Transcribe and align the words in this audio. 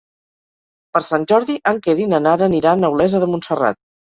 Per 0.97 1.01
Sant 1.07 1.27
Jordi 1.31 1.57
en 1.73 1.83
Quer 1.89 1.95
i 2.05 2.09
na 2.15 2.21
Nara 2.29 2.49
aniran 2.51 2.89
a 2.89 2.93
Olesa 2.97 3.23
de 3.27 3.31
Montserrat. 3.37 3.81